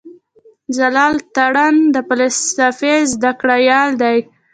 [0.77, 4.17] جلال تارڼ د فلسفې زده کړيال دی.